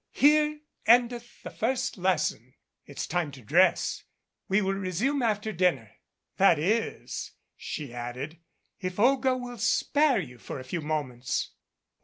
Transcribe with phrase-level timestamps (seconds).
[0.13, 2.55] "Here endeth the first lesson.
[2.87, 4.03] It is time to dress.
[4.47, 5.91] We will resume after dinner.
[6.37, 8.39] That is," she added,
[8.79, 11.51] "if Olga will spare you for a few moments."